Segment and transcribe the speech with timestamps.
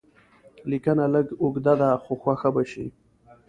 [0.69, 2.85] لیکنه لږ اوږده ده خو خوښه به شي.